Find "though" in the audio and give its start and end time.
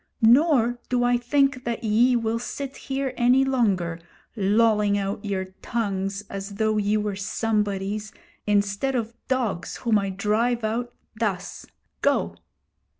6.55-6.79